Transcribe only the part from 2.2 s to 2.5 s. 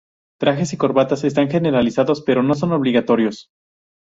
pero